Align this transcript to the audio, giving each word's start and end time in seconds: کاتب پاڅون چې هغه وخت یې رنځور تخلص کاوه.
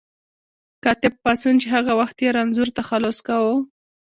کاتب 0.83 1.13
پاڅون 1.23 1.55
چې 1.61 1.67
هغه 1.75 1.91
وخت 1.99 2.17
یې 2.23 2.29
رنځور 2.37 2.69
تخلص 2.79 3.17
کاوه. 3.27 3.55